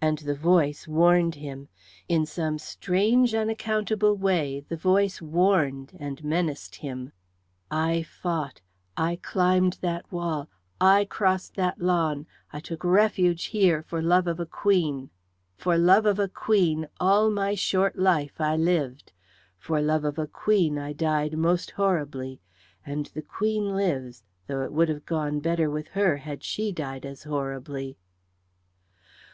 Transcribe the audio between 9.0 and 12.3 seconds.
climbed that wall, I crossed the lawn,